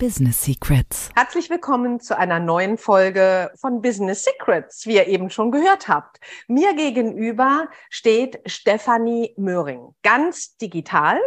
[0.00, 1.10] Business Secrets.
[1.14, 6.20] Herzlich willkommen zu einer neuen Folge von Business Secrets, wie ihr eben schon gehört habt.
[6.48, 11.20] Mir gegenüber steht Stefanie Möhring, ganz digital.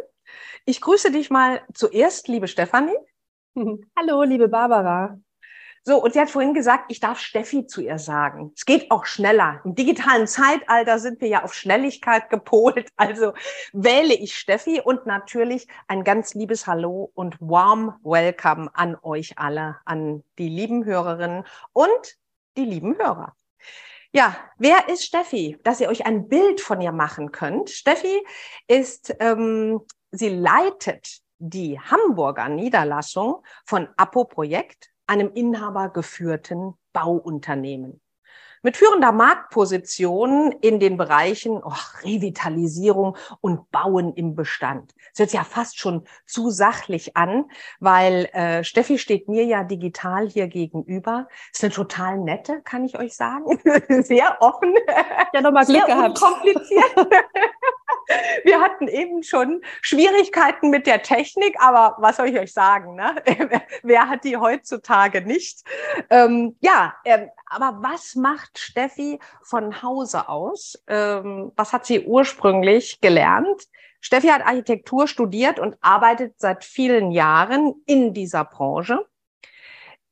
[0.65, 2.97] Ich grüße dich mal zuerst, liebe Stefanie.
[3.55, 5.19] Hallo, liebe Barbara.
[5.85, 8.53] So, und sie hat vorhin gesagt, ich darf Steffi zu ihr sagen.
[8.55, 9.59] Es geht auch schneller.
[9.65, 12.89] Im digitalen Zeitalter sind wir ja auf Schnelligkeit gepolt.
[12.95, 13.33] Also
[13.73, 19.77] wähle ich Steffi und natürlich ein ganz liebes Hallo und warm Welcome an euch alle,
[19.83, 21.43] an die lieben Hörerinnen
[21.73, 22.17] und
[22.55, 23.35] die lieben Hörer.
[24.13, 25.59] Ja, wer ist Steffi?
[25.63, 27.69] Dass ihr euch ein Bild von ihr machen könnt.
[27.69, 28.25] Steffi
[28.67, 37.99] ist, ähm, sie leitet die Hamburger Niederlassung von Apo Projekt einem inhabergeführten Bauunternehmen.
[38.65, 41.73] Mit führender Marktposition in den Bereichen oh,
[42.03, 44.93] Revitalisierung und Bauen im Bestand.
[45.11, 47.43] Das hört sich ja fast schon zu sachlich an,
[47.81, 51.27] weil äh, Steffi steht mir ja digital hier gegenüber.
[51.51, 53.59] Ist eine total nette, kann ich euch sagen.
[54.03, 54.73] Sehr offen.
[55.33, 56.21] Ja, nochmal Glück Sehr gehabt.
[56.21, 56.95] Kompliziert.
[58.43, 62.95] Wir hatten eben schon Schwierigkeiten mit der Technik, aber was soll ich euch sagen?
[62.95, 63.15] Ne?
[63.83, 65.63] Wer hat die heutzutage nicht?
[66.09, 70.81] Ähm, ja, ähm, aber was macht Steffi von Hause aus?
[70.87, 73.67] Ähm, was hat sie ursprünglich gelernt?
[74.01, 79.05] Steffi hat Architektur studiert und arbeitet seit vielen Jahren in dieser Branche.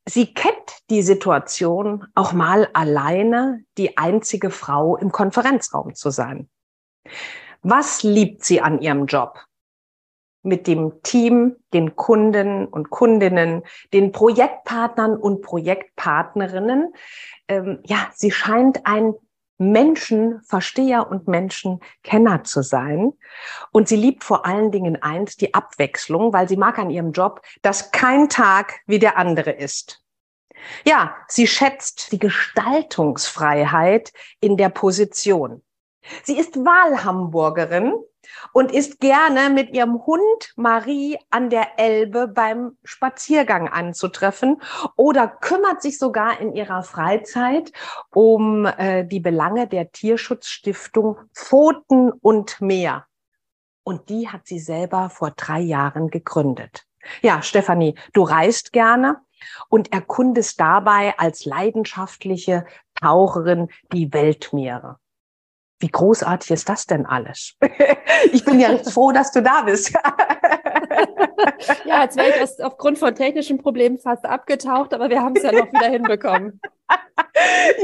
[0.07, 0.55] Sie kennt
[0.89, 6.49] die Situation, auch mal alleine die einzige Frau im Konferenzraum zu sein.
[7.61, 9.39] Was liebt sie an ihrem Job?
[10.43, 13.63] Mit dem Team, den Kunden und Kundinnen,
[13.93, 16.93] den Projektpartnern und Projektpartnerinnen.
[17.47, 19.13] Ähm, ja, sie scheint ein
[19.59, 23.13] Menschenversteher und Menschenkenner zu sein.
[23.71, 27.41] Und sie liebt vor allen Dingen eins, die Abwechslung, weil sie mag an ihrem Job,
[27.61, 30.03] dass kein Tag wie der andere ist.
[30.83, 35.61] Ja, sie schätzt die Gestaltungsfreiheit in der Position.
[36.23, 37.93] Sie ist Wahlhamburgerin
[38.53, 44.61] und ist gerne mit ihrem Hund Marie an der Elbe beim Spaziergang anzutreffen
[44.95, 47.71] oder kümmert sich sogar in ihrer Freizeit
[48.13, 53.05] um äh, die Belange der Tierschutzstiftung Pfoten und Meer.
[53.83, 56.85] Und die hat sie selber vor drei Jahren gegründet.
[57.21, 59.17] Ja, Stefanie, du reist gerne
[59.69, 64.99] und erkundest dabei als leidenschaftliche Taucherin die Weltmeere.
[65.81, 67.55] Wie großartig ist das denn alles?
[68.31, 69.91] ich bin ja froh, dass du da bist.
[71.85, 75.43] ja, jetzt wäre ich aus, aufgrund von technischen Problemen fast abgetaucht, aber wir haben es
[75.43, 76.61] ja noch wieder hinbekommen.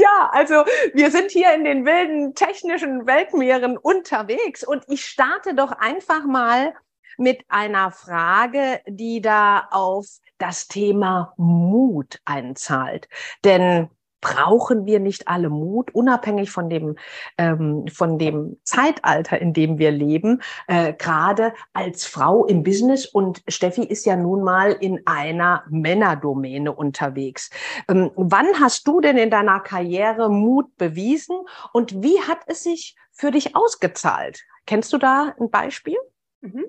[0.00, 5.72] Ja, also wir sind hier in den wilden technischen Weltmeeren unterwegs und ich starte doch
[5.72, 6.74] einfach mal
[7.16, 13.08] mit einer Frage, die da auf das Thema Mut einzahlt.
[13.44, 13.90] Denn
[14.20, 16.96] brauchen wir nicht alle Mut, unabhängig von dem,
[17.36, 23.06] ähm, von dem Zeitalter, in dem wir leben, äh, gerade als Frau im Business.
[23.06, 27.50] Und Steffi ist ja nun mal in einer Männerdomäne unterwegs.
[27.88, 31.38] Ähm, wann hast du denn in deiner Karriere Mut bewiesen
[31.72, 34.40] und wie hat es sich für dich ausgezahlt?
[34.66, 35.96] Kennst du da ein Beispiel?
[36.40, 36.64] Mhm.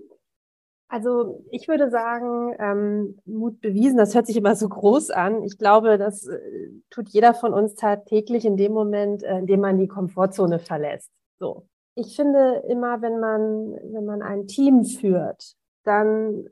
[0.91, 5.43] Also ich würde sagen, ähm, Mut bewiesen, das hört sich immer so groß an.
[5.43, 6.39] Ich glaube, das äh,
[6.89, 11.11] tut jeder von uns tagtäglich in dem Moment, äh, in dem man die Komfortzone verlässt.
[11.37, 11.67] So.
[11.93, 16.49] Ich finde immer, wenn man, wenn man ein Team führt, dann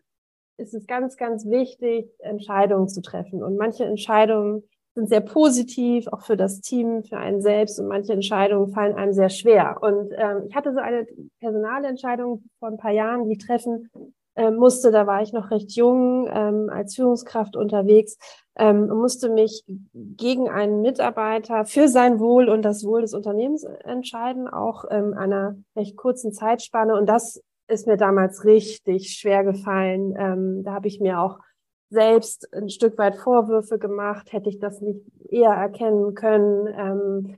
[0.57, 3.43] ist es ganz, ganz wichtig, Entscheidungen zu treffen.
[3.43, 7.79] Und manche Entscheidungen sind sehr positiv, auch für das Team, für einen selbst.
[7.79, 9.77] Und manche Entscheidungen fallen einem sehr schwer.
[9.81, 11.07] Und ähm, ich hatte so eine
[11.39, 13.89] Personalentscheidung vor ein paar Jahren, die treffen
[14.37, 18.17] äh, musste, da war ich noch recht jung, ähm, als Führungskraft unterwegs,
[18.55, 19.63] ähm, musste mich
[19.93, 25.57] gegen einen Mitarbeiter für sein Wohl und das Wohl des Unternehmens entscheiden, auch ähm, einer
[25.75, 26.95] recht kurzen Zeitspanne.
[26.95, 30.15] Und das ist mir damals richtig schwer gefallen.
[30.17, 31.39] Ähm, da habe ich mir auch
[31.89, 37.37] selbst ein Stück weit Vorwürfe gemacht, hätte ich das nicht eher erkennen können, ähm,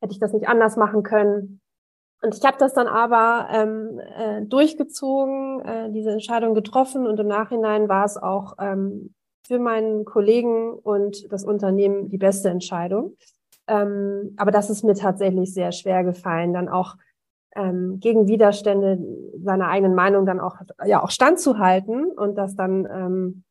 [0.00, 1.60] hätte ich das nicht anders machen können.
[2.22, 7.28] Und ich habe das dann aber ähm, äh, durchgezogen, äh, diese Entscheidung getroffen und im
[7.28, 9.14] Nachhinein war es auch ähm,
[9.46, 13.16] für meinen Kollegen und das Unternehmen die beste Entscheidung.
[13.66, 16.96] Ähm, aber das ist mir tatsächlich sehr schwer gefallen, dann auch
[17.56, 18.98] ähm, gegen Widerstände
[19.42, 23.44] seiner eigenen Meinung dann auch, ja, auch standzuhalten und das dann ähm,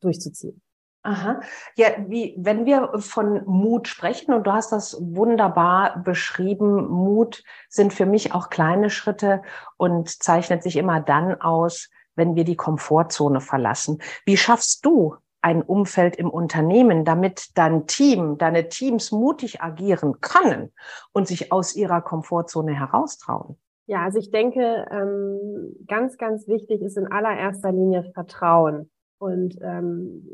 [0.00, 0.63] durchzuziehen.
[1.04, 1.40] Aha.
[1.76, 7.92] Ja, wie, wenn wir von Mut sprechen, und du hast das wunderbar beschrieben, Mut sind
[7.92, 9.42] für mich auch kleine Schritte
[9.76, 14.00] und zeichnet sich immer dann aus, wenn wir die Komfortzone verlassen.
[14.24, 20.72] Wie schaffst du ein Umfeld im Unternehmen, damit dein Team, deine Teams mutig agieren können
[21.12, 23.58] und sich aus ihrer Komfortzone heraustrauen?
[23.86, 28.90] Ja, also ich denke, ähm, ganz, ganz wichtig ist in allererster Linie Vertrauen.
[29.18, 30.30] Und ähm,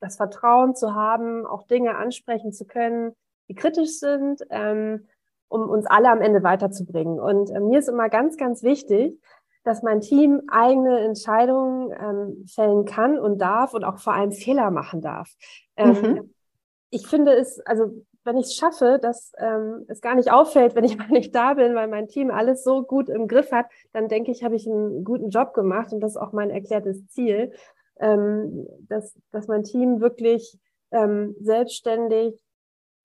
[0.00, 3.14] das Vertrauen zu haben, auch Dinge ansprechen zu können,
[3.48, 5.06] die kritisch sind, ähm,
[5.48, 7.20] um uns alle am Ende weiterzubringen.
[7.20, 9.20] Und äh, mir ist immer ganz, ganz wichtig,
[9.64, 14.70] dass mein Team eigene Entscheidungen ähm, fällen kann und darf und auch vor allem Fehler
[14.70, 15.30] machen darf.
[15.76, 16.34] Ähm, mhm.
[16.90, 20.84] Ich finde es, also wenn ich es schaffe, dass ähm, es gar nicht auffällt, wenn
[20.84, 24.08] ich mal nicht da bin, weil mein Team alles so gut im Griff hat, dann
[24.08, 27.52] denke ich, habe ich einen guten Job gemacht und das ist auch mein erklärtes Ziel,
[28.00, 30.58] ähm, dass, dass mein Team wirklich
[30.90, 32.40] ähm, selbstständig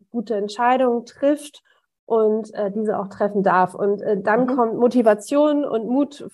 [0.10, 1.64] gute Entscheidungen trifft
[2.06, 3.76] und äh, diese auch treffen darf.
[3.76, 4.56] Und äh, dann mhm.
[4.56, 6.28] kommt Motivation und Mut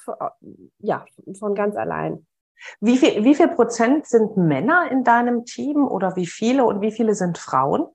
[0.80, 1.06] ja,
[1.38, 2.25] von ganz allein.
[2.80, 6.92] Wie viel, wie viel Prozent sind Männer in deinem Team oder wie viele und wie
[6.92, 7.88] viele sind Frauen?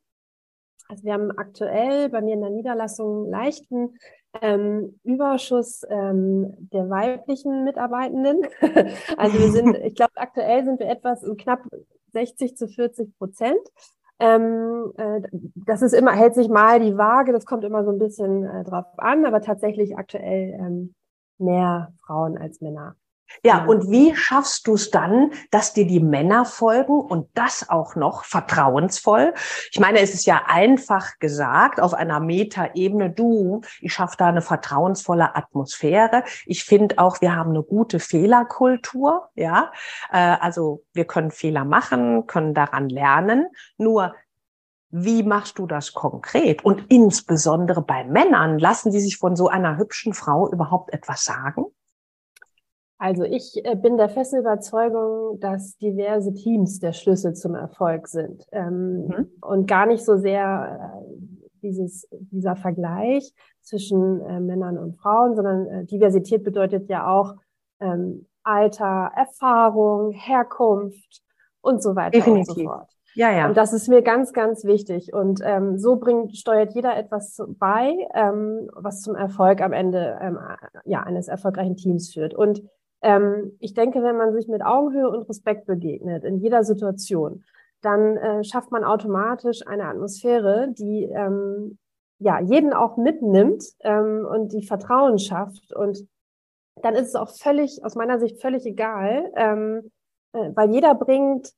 [0.89, 3.97] Also wir haben aktuell bei mir in der Niederlassung leichten
[4.41, 8.47] ähm, Überschuss ähm, der weiblichen Mitarbeitenden.
[9.17, 11.63] also wir sind, ich glaube, aktuell sind wir etwas knapp
[12.13, 13.61] 60 zu 40 Prozent.
[14.19, 15.23] Ähm, äh,
[15.55, 18.65] das ist immer, hält sich mal die Waage, das kommt immer so ein bisschen äh,
[18.65, 20.95] drauf an, aber tatsächlich aktuell ähm,
[21.39, 22.97] mehr Frauen als Männer.
[23.45, 27.95] Ja, und wie schaffst du es dann, dass dir die Männer folgen und das auch
[27.95, 29.35] noch vertrauensvoll?
[29.71, 34.43] Ich meine, es ist ja einfach gesagt auf einer Metaebene, du, ich schaffe da eine
[34.43, 36.25] vertrauensvolle Atmosphäre.
[36.47, 39.73] Ich finde auch, wir haben eine gute Fehlerkultur, ja.
[40.13, 43.47] Äh, also wir können Fehler machen, können daran lernen.
[43.79, 44.15] Nur
[44.91, 46.65] wie machst du das konkret?
[46.65, 51.67] Und insbesondere bei Männern, lassen die sich von so einer hübschen Frau überhaupt etwas sagen?
[53.01, 58.45] Also ich äh, bin der festen Überzeugung, dass diverse Teams der Schlüssel zum Erfolg sind
[58.53, 59.27] ähm, mhm.
[59.41, 61.15] und gar nicht so sehr äh,
[61.63, 63.33] dieses, dieser Vergleich
[63.63, 67.37] zwischen äh, Männern und Frauen, sondern äh, Diversität bedeutet ja auch
[67.81, 71.23] ähm, Alter, Erfahrung, Herkunft
[71.63, 72.51] und so weiter Definitiv.
[72.51, 72.89] und so fort.
[73.15, 73.49] Ja, ja.
[73.49, 75.15] Und das ist mir ganz, ganz wichtig.
[75.15, 80.39] Und ähm, so bringt, steuert jeder etwas bei, ähm, was zum Erfolg am Ende ähm,
[80.85, 82.35] ja, eines erfolgreichen Teams führt.
[82.35, 82.63] Und
[83.03, 87.45] ähm, ich denke, wenn man sich mit Augenhöhe und Respekt begegnet in jeder Situation,
[87.81, 91.79] dann äh, schafft man automatisch eine Atmosphäre, die ähm,
[92.19, 95.75] ja jeden auch mitnimmt ähm, und die Vertrauen schafft.
[95.75, 96.07] Und
[96.83, 99.91] dann ist es auch völlig, aus meiner Sicht völlig egal, ähm,
[100.33, 101.53] äh, weil jeder bringt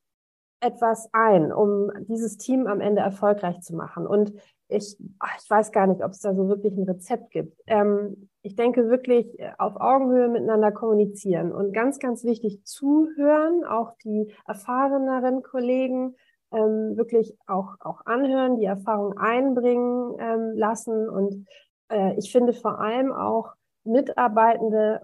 [0.61, 4.07] etwas ein, um dieses Team am Ende erfolgreich zu machen.
[4.07, 4.33] Und
[4.73, 7.61] ich, ich weiß gar nicht, ob es da so wirklich ein Rezept gibt.
[7.67, 13.93] Ähm, ich denke wirklich äh, auf Augenhöhe miteinander kommunizieren und ganz, ganz wichtig zuhören, auch
[14.05, 16.17] die erfahreneren Kollegen
[16.53, 21.09] ähm, wirklich auch, auch anhören, die Erfahrung einbringen ähm, lassen.
[21.09, 21.47] Und
[21.89, 23.53] äh, ich finde vor allem auch
[23.85, 25.01] Mitarbeitende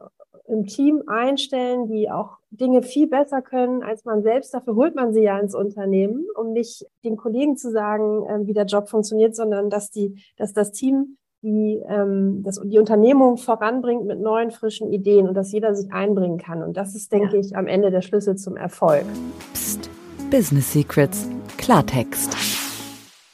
[0.46, 4.54] im Team einstellen, die auch Dinge viel besser können als man selbst.
[4.54, 8.54] Dafür holt man sie ja ins Unternehmen, um nicht den Kollegen zu sagen, äh, wie
[8.54, 14.04] der Job funktioniert, sondern dass die, dass das Team die ähm, das, die Unternehmung voranbringt
[14.06, 16.62] mit neuen, frischen Ideen und dass jeder sich einbringen kann.
[16.62, 17.40] Und das ist, denke ja.
[17.40, 19.04] ich, am Ende der Schlüssel zum Erfolg.
[19.52, 19.88] Psst.
[20.30, 21.28] Business Secrets.
[21.56, 22.36] Klartext.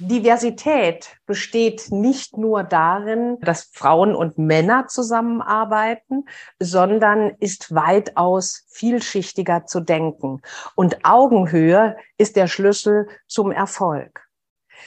[0.06, 6.24] Diversität besteht nicht nur darin, dass Frauen und Männer zusammenarbeiten,
[6.58, 10.40] sondern ist weitaus vielschichtiger zu denken.
[10.74, 14.24] Und Augenhöhe ist der Schlüssel zum Erfolg.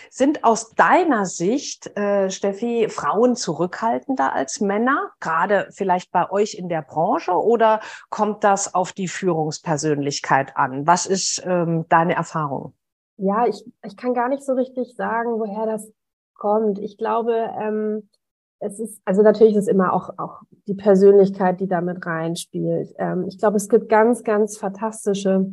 [0.09, 6.69] Sind aus deiner Sicht, äh, Steffi, Frauen zurückhaltender als Männer, gerade vielleicht bei euch in
[6.69, 10.85] der Branche, oder kommt das auf die Führungspersönlichkeit an?
[10.85, 12.73] Was ist ähm, deine Erfahrung?
[13.17, 15.91] Ja, ich, ich kann gar nicht so richtig sagen, woher das
[16.35, 16.79] kommt.
[16.79, 18.09] Ich glaube, ähm,
[18.59, 22.93] es ist, also natürlich ist es immer auch, auch die Persönlichkeit, die damit reinspielt.
[22.97, 25.51] Ähm, ich glaube, es gibt ganz, ganz fantastische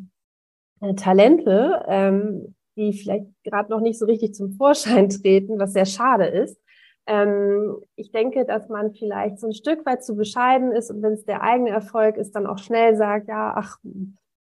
[0.80, 5.86] äh, Talente, ähm, die vielleicht gerade noch nicht so richtig zum Vorschein treten, was sehr
[5.86, 6.58] schade ist.
[7.06, 11.12] Ähm, ich denke, dass man vielleicht so ein Stück weit zu bescheiden ist und wenn
[11.12, 13.78] es der eigene Erfolg ist, dann auch schnell sagt, ja, ach,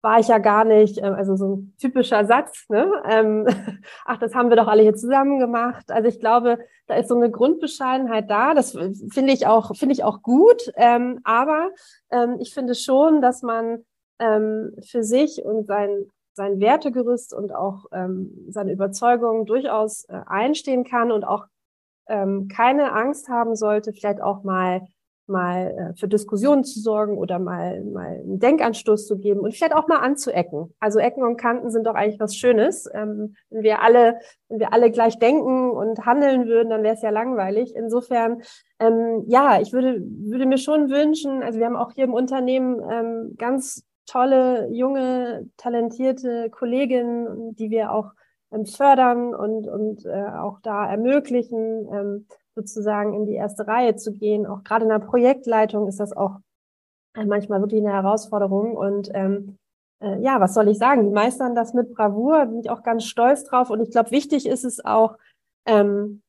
[0.05, 2.93] war ich ja gar nicht, äh, also so ein typischer Satz, ne?
[3.09, 3.47] Ähm,
[4.05, 5.91] ach, das haben wir doch alle hier zusammen gemacht.
[5.91, 8.55] Also ich glaube, da ist so eine Grundbescheidenheit da.
[8.55, 10.71] Das finde ich auch, finde ich auch gut.
[10.77, 11.71] Ähm, aber
[12.11, 13.85] ähm, ich finde schon, dass man
[14.19, 20.85] ähm, für sich und sein, sein Wertegerüst und auch ähm, seine Überzeugungen durchaus äh, einstehen
[20.85, 21.47] kann und auch
[22.09, 24.83] ähm, keine Angst haben sollte, vielleicht auch mal
[25.27, 29.75] mal äh, für Diskussionen zu sorgen oder mal, mal einen Denkanstoß zu geben und vielleicht
[29.75, 30.75] auch mal anzuecken.
[30.81, 32.89] Also Ecken und Kanten sind doch eigentlich was Schönes.
[32.93, 37.03] Ähm, wenn wir alle, wenn wir alle gleich denken und handeln würden, dann wäre es
[37.03, 37.75] ja langweilig.
[37.75, 38.43] Insofern,
[38.79, 42.81] ähm, ja, ich würde, würde mir schon wünschen, also wir haben auch hier im Unternehmen
[42.91, 48.13] ähm, ganz tolle, junge, talentierte Kolleginnen, die wir auch
[48.53, 54.13] ähm, fördern und, und äh, auch da ermöglichen, ähm, sozusagen in die erste Reihe zu
[54.13, 54.47] gehen.
[54.47, 56.39] Auch gerade in der Projektleitung ist das auch
[57.15, 58.77] äh, manchmal wirklich eine Herausforderung.
[58.77, 59.57] Und ähm,
[60.01, 61.05] äh, ja, was soll ich sagen?
[61.05, 63.71] Die meistern das mit Bravour, bin ich auch ganz stolz drauf.
[63.71, 65.17] Und ich glaube, wichtig ist es auch,
[65.67, 66.23] ähm,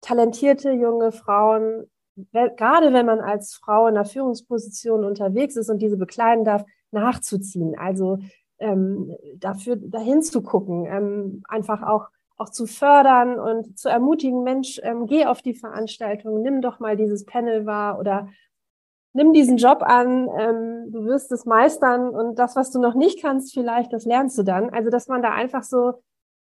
[0.00, 1.90] talentierte junge Frauen,
[2.32, 7.78] gerade wenn man als Frau in einer Führungsposition unterwegs ist und diese bekleiden darf, nachzuziehen.
[7.78, 8.18] Also
[8.58, 12.08] ähm, dafür dahin zu gucken, ähm, einfach auch
[12.38, 16.96] auch zu fördern und zu ermutigen, Mensch, ähm, geh auf die Veranstaltung, nimm doch mal
[16.96, 18.28] dieses Panel wahr oder
[19.12, 23.20] nimm diesen Job an, ähm, du wirst es meistern und das, was du noch nicht
[23.20, 24.70] kannst, vielleicht, das lernst du dann.
[24.70, 25.94] Also, dass man da einfach so,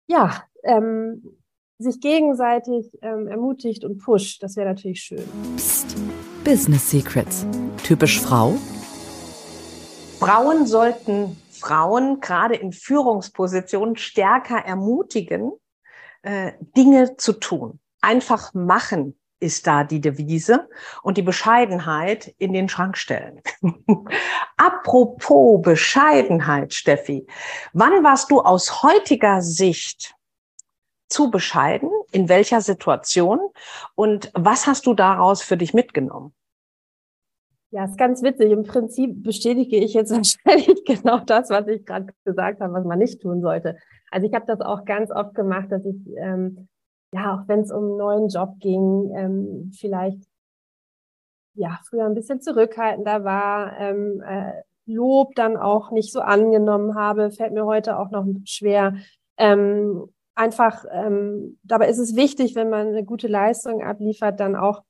[0.09, 1.39] ja, ähm,
[1.79, 5.23] sich gegenseitig ähm, ermutigt und pusht, das wäre natürlich schön.
[5.57, 5.97] Psst.
[6.45, 7.47] Business Secrets.
[7.83, 8.55] Typisch Frau?
[10.19, 15.53] Frauen sollten Frauen gerade in Führungspositionen stärker ermutigen,
[16.27, 17.79] äh, Dinge zu tun.
[18.01, 20.69] Einfach machen ist da die Devise
[21.03, 23.43] und die Bescheidenheit in den Schrank stellen.
[24.57, 27.27] Apropos Bescheidenheit, Steffi,
[27.73, 30.15] wann warst du aus heutiger Sicht
[31.09, 31.91] zu bescheiden?
[32.11, 33.39] In welcher Situation?
[33.95, 36.35] Und was hast du daraus für dich mitgenommen?
[37.71, 38.53] Ja, ist ganz witzig.
[38.53, 42.99] Im Prinzip bestätige ich jetzt wahrscheinlich genau das, was ich gerade gesagt habe, was man
[42.99, 43.77] nicht tun sollte.
[44.11, 46.69] Also ich habe das auch ganz oft gemacht, dass ich, ähm,
[47.13, 50.23] ja, auch wenn es um einen neuen Job ging, ähm, vielleicht
[51.55, 54.53] ja früher ein bisschen zurückhaltender war, ähm, äh,
[54.87, 58.95] Lob dann auch nicht so angenommen habe, fällt mir heute auch noch schwer.
[59.37, 64.83] Ähm, einfach, ähm, dabei ist es wichtig, wenn man eine gute Leistung abliefert, dann auch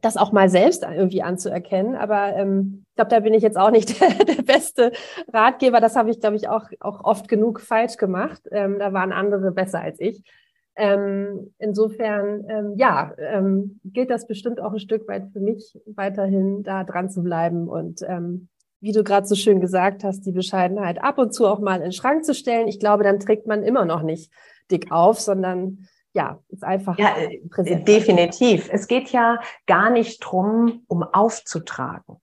[0.00, 1.96] das auch mal selbst irgendwie anzuerkennen.
[1.96, 4.92] Aber ähm, ich glaube, da bin ich jetzt auch nicht der, der beste
[5.32, 5.80] Ratgeber.
[5.80, 8.42] Das habe ich, glaube ich, auch, auch oft genug falsch gemacht.
[8.50, 10.22] Ähm, da waren andere besser als ich.
[10.76, 16.62] Ähm, insofern, ähm, ja, ähm, gilt das bestimmt auch ein Stück weit für mich, weiterhin
[16.62, 18.48] da dran zu bleiben und ähm,
[18.80, 21.82] wie du gerade so schön gesagt hast, die Bescheidenheit ab und zu auch mal in
[21.82, 22.66] den Schrank zu stellen.
[22.66, 24.32] Ich glaube, dann trägt man immer noch nicht
[24.70, 27.86] dick auf, sondern ja, ist einfach ja, äh, präsent.
[27.86, 28.68] Definitiv.
[28.72, 32.20] Es geht ja gar nicht drum, um aufzutragen.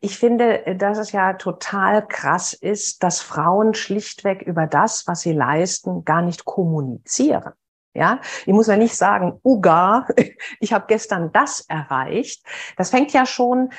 [0.00, 5.22] Ich finde, äh, dass es ja total krass ist, dass Frauen schlichtweg über das, was
[5.22, 7.52] sie leisten, gar nicht kommunizieren.
[7.96, 10.08] Ja, ich muss ja nicht sagen, Uga,
[10.60, 12.44] ich habe gestern das erreicht.
[12.76, 13.70] Das fängt ja schon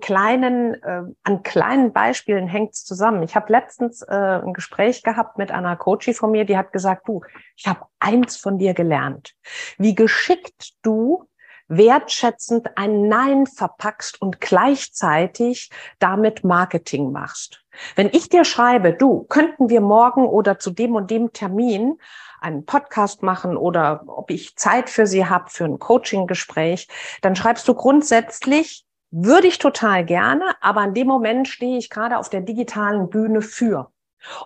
[0.00, 3.22] kleinen, äh, an kleinen Beispielen hängt's zusammen.
[3.22, 7.06] Ich habe letztens äh, ein Gespräch gehabt mit einer Coachie von mir, die hat gesagt,
[7.06, 7.20] du,
[7.54, 9.34] ich habe eins von dir gelernt,
[9.76, 11.26] wie geschickt du
[11.68, 17.64] wertschätzend ein Nein verpackst und gleichzeitig damit Marketing machst.
[17.94, 21.98] Wenn ich dir schreibe, du, könnten wir morgen oder zu dem und dem Termin
[22.40, 26.88] einen Podcast machen oder ob ich Zeit für Sie habe für ein Coaching-Gespräch,
[27.22, 32.18] dann schreibst du grundsätzlich, würde ich total gerne, aber in dem Moment stehe ich gerade
[32.18, 33.90] auf der digitalen Bühne für.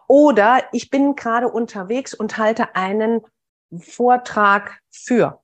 [0.06, 3.20] Oder ich bin gerade unterwegs und halte einen
[3.78, 5.40] Vortrag für.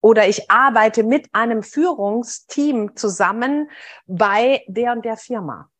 [0.00, 3.70] Oder ich arbeite mit einem Führungsteam zusammen
[4.06, 5.70] bei der und der Firma.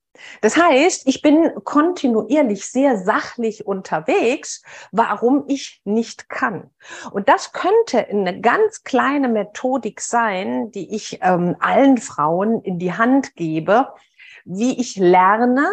[0.40, 6.70] Das heißt, ich bin kontinuierlich sehr sachlich unterwegs, warum ich nicht kann.
[7.10, 12.92] Und das könnte eine ganz kleine Methodik sein, die ich ähm, allen Frauen in die
[12.92, 13.88] Hand gebe,
[14.44, 15.68] wie ich lerne,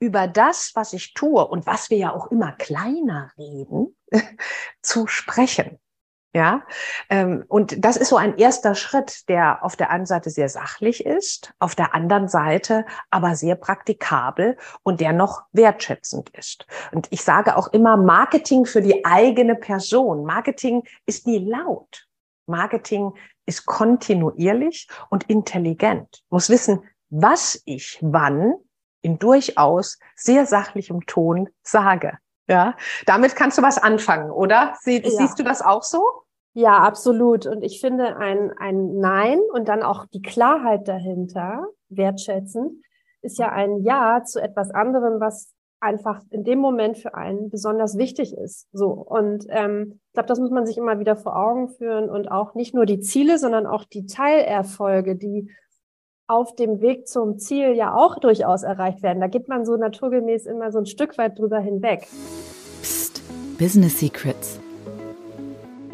[0.00, 3.96] über das, was ich tue und was wir ja auch immer kleiner reden,
[4.82, 5.78] zu sprechen.
[6.36, 6.64] Ja,
[7.10, 11.06] ähm, und das ist so ein erster Schritt, der auf der einen Seite sehr sachlich
[11.06, 16.66] ist, auf der anderen Seite aber sehr praktikabel und der noch wertschätzend ist.
[16.90, 20.24] Und ich sage auch immer Marketing für die eigene Person.
[20.24, 22.08] Marketing ist nie laut.
[22.46, 23.12] Marketing
[23.46, 26.24] ist kontinuierlich und intelligent.
[26.30, 28.54] muss wissen, was ich wann
[29.02, 32.18] in durchaus sehr sachlichem Ton sage.
[32.48, 32.76] Ja,
[33.06, 34.74] damit kannst du was anfangen, oder?
[34.80, 35.10] Sie, ja.
[35.10, 36.23] Siehst du das auch so?
[36.54, 37.46] Ja, absolut.
[37.46, 42.82] Und ich finde ein, ein Nein und dann auch die Klarheit dahinter, wertschätzen,
[43.22, 47.98] ist ja ein Ja zu etwas anderem, was einfach in dem Moment für einen besonders
[47.98, 48.68] wichtig ist.
[48.72, 52.30] So und ähm, ich glaube, das muss man sich immer wieder vor Augen führen und
[52.30, 55.50] auch nicht nur die Ziele, sondern auch die Teilerfolge, die
[56.26, 59.20] auf dem Weg zum Ziel ja auch durchaus erreicht werden.
[59.20, 62.06] Da geht man so naturgemäß immer so ein Stück weit drüber hinweg.
[62.80, 63.22] Psst,
[63.58, 64.63] Business Secrets.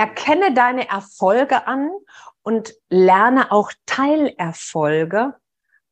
[0.01, 1.91] Erkenne deine Erfolge an
[2.41, 5.35] und lerne auch Teilerfolge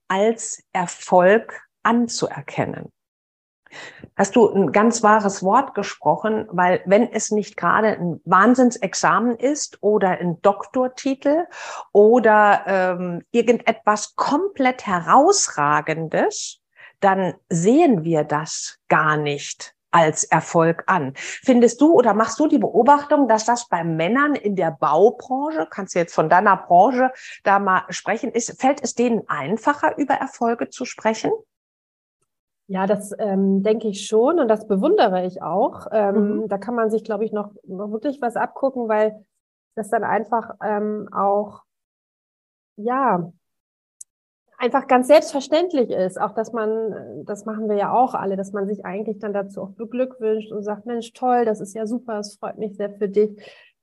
[0.09, 2.91] als Erfolg anzuerkennen.
[4.17, 9.77] Hast du ein ganz wahres Wort gesprochen, weil wenn es nicht gerade ein Wahnsinnsexamen ist
[9.83, 11.45] oder ein Doktortitel
[11.93, 16.63] oder ähm, irgendetwas komplett herausragendes,
[17.01, 21.13] dann sehen wir das gar nicht als Erfolg an.
[21.17, 25.95] Findest du oder machst du die Beobachtung, dass das bei Männern in der Baubranche, kannst
[25.95, 27.11] du jetzt von deiner Branche
[27.45, 31.31] da mal sprechen, ist, fällt es denen einfacher, über Erfolge zu sprechen?
[32.71, 35.87] Ja, das ähm, denke ich schon und das bewundere ich auch.
[35.91, 36.49] Ähm, mhm.
[36.49, 39.25] Da kann man sich, glaube ich, noch, noch wirklich was abgucken, weil
[39.75, 41.63] das dann einfach ähm, auch,
[42.77, 43.33] ja,
[44.59, 46.21] einfach ganz selbstverständlich ist.
[46.21, 49.63] Auch, dass man, das machen wir ja auch alle, dass man sich eigentlich dann dazu
[49.63, 53.09] auch beglückwünscht und sagt, Mensch, toll, das ist ja super, es freut mich sehr für
[53.09, 53.31] dich.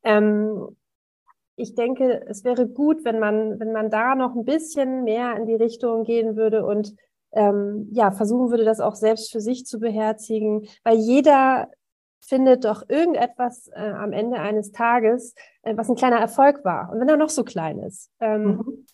[0.04, 0.76] Ähm,
[1.56, 5.46] ich denke, es wäre gut, wenn man, wenn man da noch ein bisschen mehr in
[5.46, 6.94] die Richtung gehen würde und
[7.32, 11.70] ähm, ja, versuchen würde, das auch selbst für sich zu beherzigen, weil jeder
[12.20, 16.92] findet doch irgendetwas äh, am Ende eines Tages, äh, was ein kleiner Erfolg war.
[16.92, 18.10] Und wenn er noch so klein ist.
[18.20, 18.86] Ähm, mhm.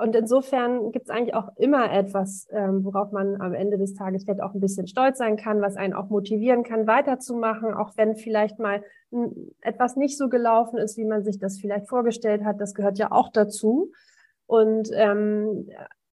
[0.00, 4.24] Und insofern gibt es eigentlich auch immer etwas, ähm, worauf man am Ende des Tages
[4.24, 8.16] vielleicht auch ein bisschen stolz sein kann, was einen auch motivieren kann, weiterzumachen, auch wenn
[8.16, 8.82] vielleicht mal
[9.60, 12.60] etwas nicht so gelaufen ist, wie man sich das vielleicht vorgestellt hat.
[12.60, 13.92] Das gehört ja auch dazu.
[14.46, 15.68] Und ähm,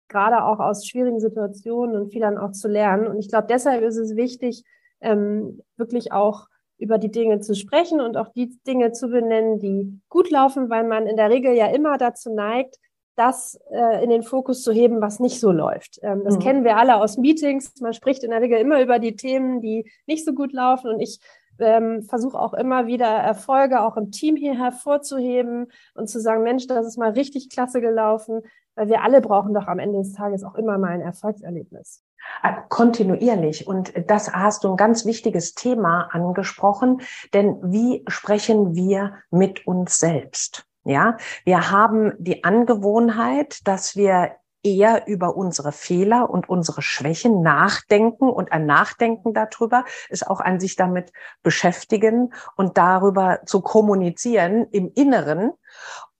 [0.08, 3.06] gerade auch aus schwierigen Situationen und vielern auch zu lernen.
[3.06, 4.64] Und ich glaube, deshalb ist es wichtig,
[5.00, 10.00] ähm, wirklich auch über die Dinge zu sprechen und auch die Dinge zu benennen, die
[10.08, 12.78] gut laufen, weil man in der Regel ja immer dazu neigt,
[13.16, 16.00] das äh, in den Fokus zu heben, was nicht so läuft.
[16.02, 16.40] Ähm, das mhm.
[16.40, 17.72] kennen wir alle aus Meetings.
[17.80, 20.90] Man spricht in der Regel immer über die Themen, die nicht so gut laufen.
[20.90, 21.20] Und ich
[21.58, 26.66] ähm, versuche auch immer wieder Erfolge auch im Team hier hervorzuheben und zu sagen, Mensch,
[26.66, 28.42] das ist mal richtig klasse gelaufen,
[28.74, 32.02] weil wir alle brauchen doch am Ende des Tages auch immer mal ein Erfolgserlebnis.
[32.42, 33.66] Äh, kontinuierlich.
[33.66, 37.00] Und das hast du ein ganz wichtiges Thema angesprochen,
[37.32, 40.66] denn wie sprechen wir mit uns selbst?
[40.84, 48.28] Ja, wir haben die Angewohnheit, dass wir eher über unsere Fehler und unsere Schwächen nachdenken
[48.28, 54.90] und ein Nachdenken darüber ist auch an sich damit beschäftigen und darüber zu kommunizieren im
[54.94, 55.52] Inneren.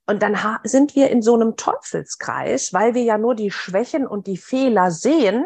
[0.07, 4.27] Und dann sind wir in so einem Teufelskreis, weil wir ja nur die Schwächen und
[4.27, 5.45] die Fehler sehen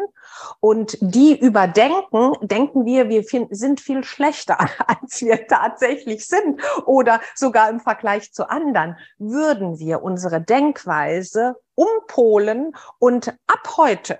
[0.60, 7.70] und die überdenken, denken wir, wir sind viel schlechter, als wir tatsächlich sind oder sogar
[7.70, 8.98] im Vergleich zu anderen.
[9.18, 14.18] Würden wir unsere Denkweise umpolen und ab heute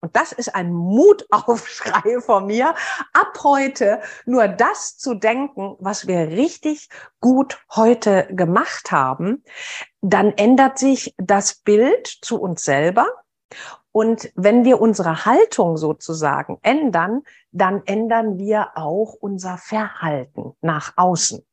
[0.00, 2.74] und das ist ein Mutaufschrei von mir,
[3.12, 6.88] ab heute nur das zu denken, was wir richtig
[7.20, 9.44] gut heute gemacht haben,
[10.00, 13.06] dann ändert sich das Bild zu uns selber.
[13.92, 21.44] Und wenn wir unsere Haltung sozusagen ändern, dann ändern wir auch unser Verhalten nach außen.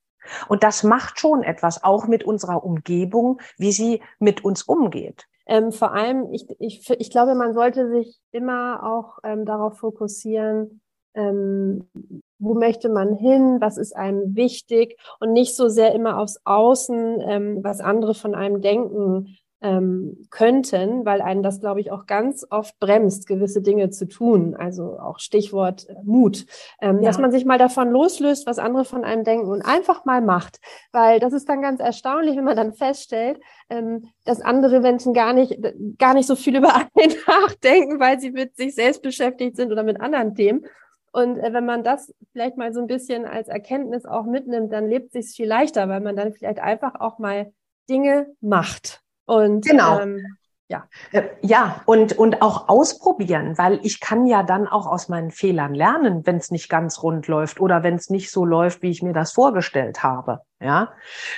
[0.47, 5.27] Und das macht schon etwas auch mit unserer Umgebung, wie sie mit uns umgeht.
[5.47, 10.81] Ähm, vor allem, ich, ich, ich glaube, man sollte sich immer auch ähm, darauf fokussieren,
[11.13, 11.89] ähm,
[12.38, 17.21] wo möchte man hin, was ist einem wichtig und nicht so sehr immer aufs Außen,
[17.21, 22.45] ähm, was andere von einem denken ähm, könnten, weil einen das, glaube ich, auch ganz
[22.49, 24.55] oft bremst, gewisse Dinge zu tun.
[24.55, 26.45] Also auch Stichwort äh, Mut,
[26.79, 27.09] ähm, ja.
[27.09, 30.59] dass man sich mal davon loslöst, was andere von einem denken und einfach mal macht.
[30.91, 33.39] Weil das ist dann ganz erstaunlich, wenn man dann feststellt,
[33.69, 35.57] ähm, dass andere Menschen gar nicht,
[35.97, 39.83] gar nicht so viel über einen nachdenken, weil sie mit sich selbst beschäftigt sind oder
[39.83, 40.65] mit anderen Themen.
[41.11, 44.87] Und äh, wenn man das vielleicht mal so ein bisschen als Erkenntnis auch mitnimmt, dann
[44.87, 47.51] lebt sich viel leichter, weil man dann vielleicht einfach auch mal
[47.89, 49.01] Dinge macht.
[49.27, 49.99] Und genau.
[49.99, 50.37] Ähm,
[50.69, 50.87] ja.
[51.11, 55.73] Äh, ja, und, und auch ausprobieren, weil ich kann ja dann auch aus meinen Fehlern
[55.73, 59.01] lernen, wenn es nicht ganz rund läuft oder wenn es nicht so läuft, wie ich
[59.01, 60.41] mir das vorgestellt habe.
[60.59, 60.91] Ja.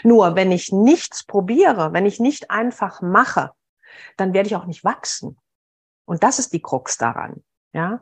[0.04, 3.52] Nur wenn ich nichts probiere, wenn ich nicht einfach mache,
[4.17, 5.38] dann werde ich auch nicht wachsen.
[6.06, 7.43] Und das ist die Krux daran.
[7.71, 8.02] Ja.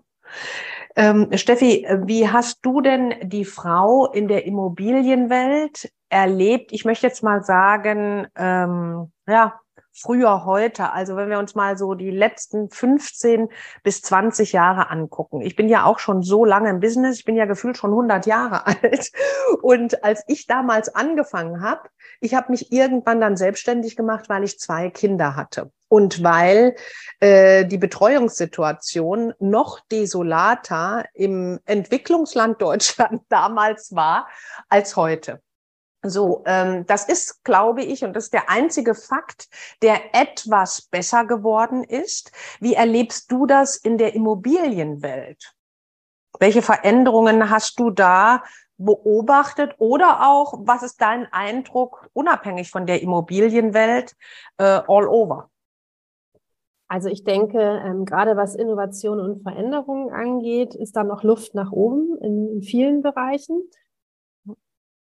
[0.95, 6.71] Ähm, Steffi, wie hast du denn die Frau in der Immobilienwelt erlebt?
[6.71, 9.59] Ich möchte jetzt mal sagen, ähm, ja,
[9.99, 10.91] früher heute.
[10.91, 13.49] Also wenn wir uns mal so die letzten 15
[13.83, 15.41] bis 20 Jahre angucken.
[15.41, 17.19] Ich bin ja auch schon so lange im Business.
[17.19, 19.11] Ich bin ja gefühlt schon 100 Jahre alt.
[19.61, 21.89] Und als ich damals angefangen habe,
[22.21, 25.71] ich habe mich irgendwann dann selbstständig gemacht, weil ich zwei Kinder hatte.
[25.89, 26.75] Und weil
[27.19, 34.27] äh, die Betreuungssituation noch desolater im Entwicklungsland Deutschland damals war
[34.69, 35.41] als heute.
[36.09, 39.49] So, ähm, das ist, glaube ich, und das ist der einzige Fakt,
[39.81, 42.31] der etwas besser geworden ist.
[42.59, 45.53] Wie erlebst du das in der Immobilienwelt?
[46.39, 48.43] Welche Veränderungen hast du da
[48.77, 54.15] beobachtet oder auch, was ist dein Eindruck, unabhängig von der Immobilienwelt,
[54.57, 55.49] äh, all over?
[56.87, 61.71] Also ich denke, ähm, gerade was Innovation und Veränderungen angeht, ist da noch Luft nach
[61.71, 63.61] oben in, in vielen Bereichen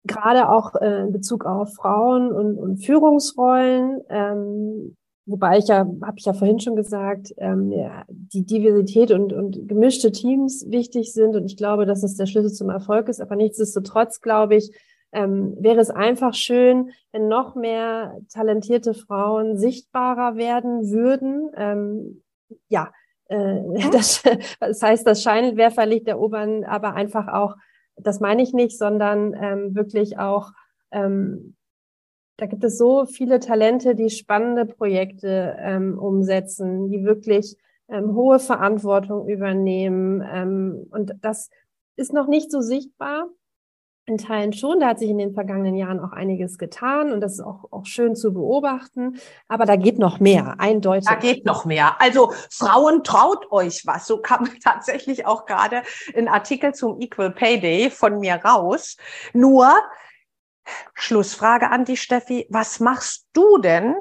[0.04, 6.18] gerade auch äh, in Bezug auf Frauen und, und Führungsrollen, ähm, wobei ich ja, habe
[6.18, 11.36] ich ja vorhin schon gesagt, ähm, ja, die Diversität und, und gemischte Teams wichtig sind
[11.36, 13.22] und ich glaube, dass es der Schlüssel zum Erfolg ist.
[13.22, 14.72] Aber nichtsdestotrotz glaube ich,
[15.14, 21.52] ähm, wäre es einfach schön, wenn noch mehr talentierte Frauen sichtbarer werden würden.
[21.56, 22.24] Ähm,
[22.70, 22.92] ja,
[23.28, 23.62] äh,
[23.92, 24.24] das,
[24.60, 27.56] das heißt, das Scheinwerferlicht erobern, aber einfach auch
[27.96, 30.52] das meine ich nicht, sondern ähm, wirklich auch,
[30.92, 31.56] ähm,
[32.38, 37.56] da gibt es so viele Talente, die spannende Projekte ähm, umsetzen, die wirklich
[37.90, 40.24] ähm, hohe Verantwortung übernehmen.
[40.28, 41.50] Ähm, und das
[41.96, 43.28] ist noch nicht so sichtbar
[44.06, 44.80] in Teilen schon.
[44.80, 47.86] Da hat sich in den vergangenen Jahren auch einiges getan und das ist auch, auch
[47.86, 49.20] schön zu beobachten.
[49.48, 51.08] Aber da geht noch mehr, eindeutig.
[51.08, 52.02] Da geht noch mehr.
[52.02, 54.08] Also Frauen traut euch was.
[54.08, 55.84] So kam tatsächlich auch gerade
[56.16, 58.98] ein Artikel zum Equal Pay Day von mir raus.
[59.34, 59.72] Nur
[60.94, 62.48] Schlussfrage an die Steffi.
[62.50, 63.96] Was machst du denn,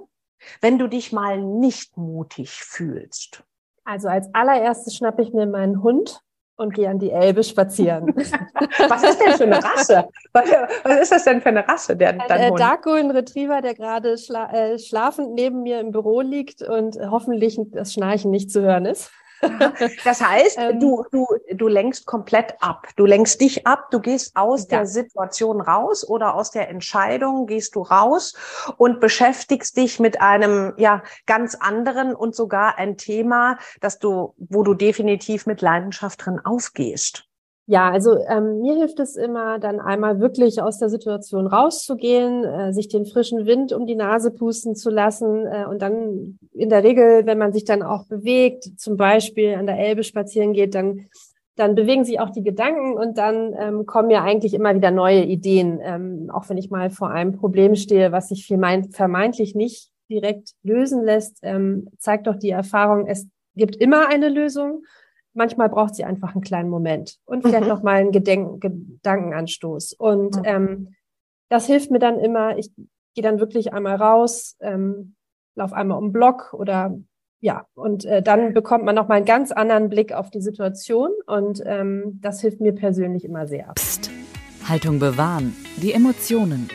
[0.60, 3.44] wenn du dich mal nicht mutig fühlst?
[3.84, 6.22] Also als allererstes schnappe ich mir meinen Hund
[6.60, 8.14] und gehe an die Elbe spazieren.
[8.88, 10.04] was ist denn für eine Rasse?
[10.32, 14.18] Was, ist das denn für eine Rasse, der Ein äh, Dark Golden Retriever, der gerade
[14.18, 18.84] schla äh, schlafend neben mir im Büro liegt und hoffentlich das Schnarchen nicht zu hören
[18.84, 19.10] ist.
[20.04, 22.86] Das heißt, ähm, du, du, du lenkst komplett ab.
[22.96, 24.78] Du lenkst dich ab, du gehst aus ja.
[24.78, 28.34] der Situation raus oder aus der Entscheidung gehst du raus
[28.76, 34.62] und beschäftigst dich mit einem, ja, ganz anderen und sogar ein Thema, dass du, wo
[34.62, 37.29] du definitiv mit Leidenschaft drin aufgehst.
[37.70, 42.72] Ja, also ähm, mir hilft es immer, dann einmal wirklich aus der Situation rauszugehen, äh,
[42.72, 46.82] sich den frischen Wind um die Nase pusten zu lassen äh, und dann in der
[46.82, 51.06] Regel, wenn man sich dann auch bewegt, zum Beispiel an der Elbe spazieren geht, dann
[51.54, 55.22] dann bewegen sich auch die Gedanken und dann ähm, kommen ja eigentlich immer wieder neue
[55.22, 60.54] Ideen, ähm, auch wenn ich mal vor einem Problem stehe, was sich vermeintlich nicht direkt
[60.64, 64.82] lösen lässt, ähm, zeigt doch die Erfahrung, es gibt immer eine Lösung
[65.40, 67.68] manchmal braucht sie einfach einen kleinen Moment und vielleicht mhm.
[67.68, 69.94] noch mal einen Gedenk Gedankenanstoß.
[69.94, 70.42] Und mhm.
[70.44, 70.94] ähm,
[71.48, 72.58] das hilft mir dann immer.
[72.58, 72.70] Ich
[73.14, 75.14] gehe dann wirklich einmal raus, ähm,
[75.56, 76.94] lauf einmal um den Block oder
[77.40, 81.10] ja, und äh, dann bekommt man noch mal einen ganz anderen Blick auf die Situation
[81.26, 83.72] und ähm, das hilft mir persönlich immer sehr.
[83.76, 84.10] Psst.
[84.68, 86.68] Haltung bewahren, die Emotionen.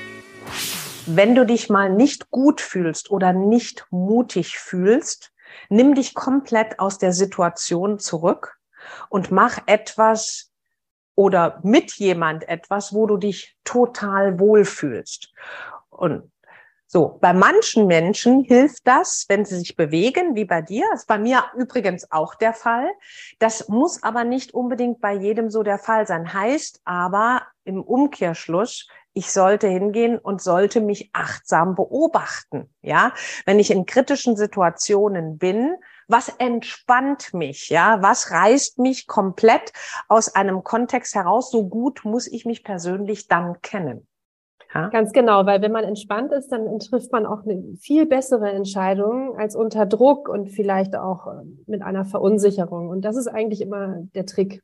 [1.05, 5.35] Wenn du dich mal nicht gut fühlst oder nicht mutig fühlst,
[5.69, 8.54] Nimm dich komplett aus der Situation zurück
[9.09, 10.51] und mach etwas
[11.15, 15.33] oder mit jemand etwas, wo du dich total wohlfühlst.
[15.89, 16.31] Und
[16.87, 20.85] so, bei manchen Menschen hilft das, wenn sie sich bewegen, wie bei dir.
[20.91, 22.89] Das ist bei mir übrigens auch der Fall.
[23.39, 26.33] Das muss aber nicht unbedingt bei jedem so der Fall sein.
[26.33, 32.69] Heißt aber im Umkehrschluss, ich sollte hingehen und sollte mich achtsam beobachten.
[32.81, 33.13] Ja,
[33.45, 35.75] wenn ich in kritischen Situationen bin,
[36.07, 37.69] was entspannt mich?
[37.69, 39.73] Ja, was reißt mich komplett
[40.07, 41.51] aus einem Kontext heraus?
[41.51, 44.07] So gut muss ich mich persönlich dann kennen.
[44.75, 44.89] Ja?
[44.89, 49.37] Ganz genau, weil wenn man entspannt ist, dann trifft man auch eine viel bessere Entscheidung
[49.37, 52.89] als unter Druck und vielleicht auch äh, mit einer Verunsicherung.
[52.89, 54.61] Und das ist eigentlich immer der Trick.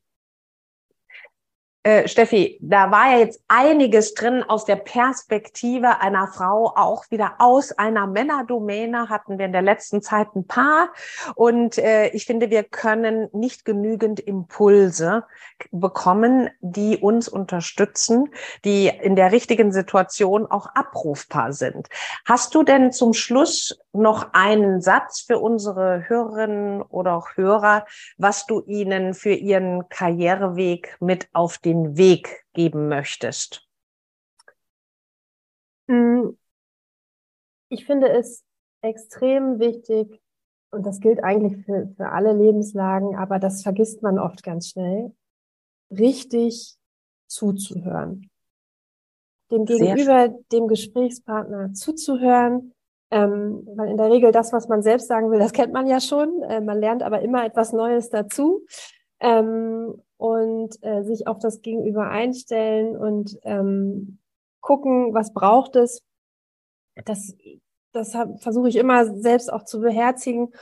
[1.84, 7.38] Äh, Steffi, da war ja jetzt einiges drin aus der Perspektive einer Frau, auch wieder
[7.40, 10.90] aus einer Männerdomäne hatten wir in der letzten Zeit ein paar.
[11.34, 15.24] Und äh, ich finde, wir können nicht genügend Impulse
[15.72, 18.30] bekommen, die uns unterstützen,
[18.64, 21.88] die in der richtigen Situation auch abrufbar sind.
[22.26, 27.86] Hast du denn zum Schluss noch einen Satz für unsere Hörerinnen oder auch Hörer,
[28.18, 33.68] was du ihnen für ihren Karriereweg mit auf den Weg geben möchtest?
[35.88, 36.38] Hm.
[37.70, 38.44] Ich finde es
[38.82, 40.22] extrem wichtig,
[40.72, 45.14] und das gilt eigentlich für, für alle Lebenslagen, aber das vergisst man oft ganz schnell,
[45.90, 46.78] richtig
[47.28, 48.30] zuzuhören.
[49.52, 52.74] Dem Gegenüber, dem Gesprächspartner zuzuhören,
[53.12, 56.00] ähm, weil in der Regel das, was man selbst sagen will, das kennt man ja
[56.00, 56.42] schon.
[56.44, 58.66] Äh, man lernt aber immer etwas Neues dazu.
[59.20, 64.20] Ähm, und äh, sich auf das Gegenüber einstellen und ähm,
[64.60, 66.04] gucken, was braucht es.
[67.06, 67.36] Das,
[67.92, 70.54] das versuche ich immer selbst auch zu beherzigen.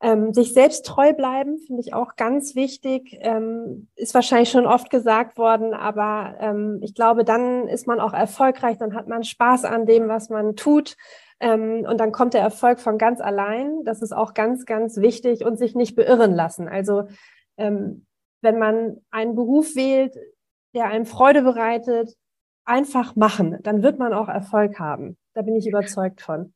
[0.00, 3.18] Ähm, sich selbst treu bleiben, finde ich auch ganz wichtig.
[3.20, 8.14] Ähm, ist wahrscheinlich schon oft gesagt worden, aber ähm, ich glaube, dann ist man auch
[8.14, 10.96] erfolgreich, dann hat man Spaß an dem, was man tut.
[11.40, 13.84] Ähm, und dann kommt der Erfolg von ganz allein.
[13.84, 16.68] Das ist auch ganz, ganz wichtig und sich nicht beirren lassen.
[16.68, 17.08] Also
[17.56, 18.06] ähm,
[18.42, 20.16] wenn man einen Beruf wählt,
[20.74, 22.14] der einem Freude bereitet,
[22.64, 25.16] einfach machen, dann wird man auch Erfolg haben.
[25.34, 26.52] Da bin ich überzeugt von.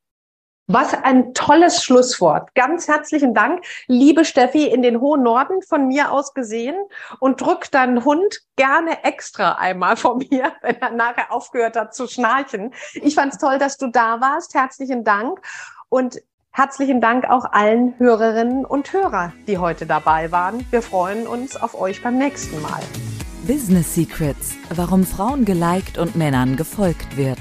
[0.73, 2.55] Was ein tolles Schlusswort.
[2.55, 6.77] Ganz herzlichen Dank, liebe Steffi, in den hohen Norden von mir aus gesehen
[7.19, 12.07] und drück deinen Hund gerne extra einmal von mir, wenn er nachher aufgehört hat zu
[12.07, 12.73] schnarchen.
[12.95, 14.55] Ich fand es toll, dass du da warst.
[14.55, 15.41] Herzlichen Dank
[15.89, 20.65] und herzlichen Dank auch allen Hörerinnen und Hörer, die heute dabei waren.
[20.71, 22.81] Wir freuen uns auf euch beim nächsten Mal.
[23.45, 27.41] Business Secrets, warum Frauen geliked und Männern gefolgt wird.